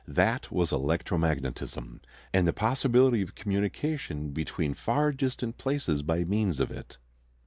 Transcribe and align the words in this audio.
That 0.07 0.51
was 0.51 0.71
electromagnetism, 0.71 1.99
and 2.33 2.47
the 2.47 2.53
possibility 2.53 3.21
of 3.21 3.35
communication 3.35 4.31
between 4.31 4.73
far 4.73 5.11
distant 5.11 5.59
places 5.59 6.01
by 6.01 6.23
means 6.23 6.59
of 6.59 6.71
it. 6.71 6.97